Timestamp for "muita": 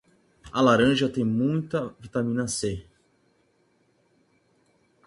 1.23-1.89